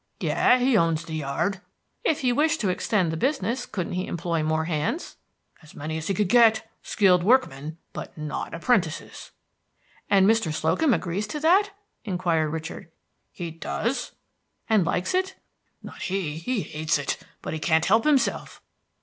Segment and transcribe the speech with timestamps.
[0.19, 1.61] "Yes, he owns the yard."
[2.03, 5.17] "If he wished to extend the business, couldn't he employ more hands?"
[5.61, 9.29] "As many as he could get, skilled workmen; but not apprentices."
[10.09, 10.51] "And Mr.
[10.51, 12.89] Slocum agrees to that?" inquired Richard.
[13.31, 14.13] "He does."
[14.67, 15.35] "And likes it?"
[15.83, 18.59] "Not he, he hates it; but he can't help himself."